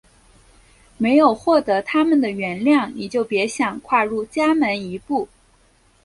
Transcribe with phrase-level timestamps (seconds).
[0.97, 5.29] 没有获得它们的原谅你就别想跨入家门一步！